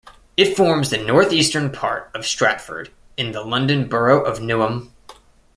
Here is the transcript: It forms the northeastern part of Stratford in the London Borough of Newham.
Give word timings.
It 0.35 0.57
forms 0.57 0.89
the 0.89 0.97
northeastern 0.97 1.71
part 1.71 2.09
of 2.15 2.25
Stratford 2.25 2.89
in 3.17 3.33
the 3.33 3.43
London 3.43 3.87
Borough 3.87 4.23
of 4.23 4.39
Newham. 4.39 4.89